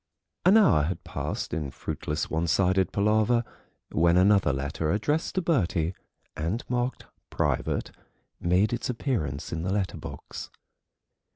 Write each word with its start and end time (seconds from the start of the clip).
An 0.47 0.57
hour 0.57 0.81
had 0.85 1.03
passed 1.03 1.53
in 1.53 1.69
fruitless 1.69 2.27
one 2.27 2.47
sided 2.47 2.91
palaver 2.91 3.43
when 3.91 4.17
another 4.17 4.51
letter 4.51 4.89
addressed 4.91 5.35
to 5.35 5.43
Bertie 5.43 5.93
and 6.35 6.63
marked 6.67 7.05
"private" 7.29 7.91
made 8.39 8.73
its 8.73 8.89
appearance 8.89 9.53
in 9.53 9.61
the 9.61 9.71
letter 9.71 9.97
box. 9.97 10.49